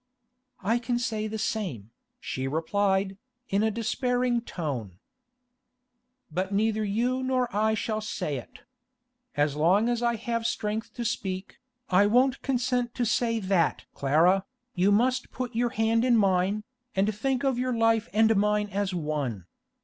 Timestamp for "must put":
14.91-15.53